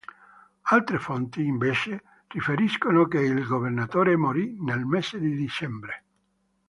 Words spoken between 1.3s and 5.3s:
invece, riferiscono che il Governatore morì nel mese